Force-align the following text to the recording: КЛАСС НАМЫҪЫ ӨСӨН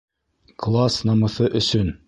КЛАСС 0.63 0.97
НАМЫҪЫ 1.11 1.47
ӨСӨН 1.63 1.89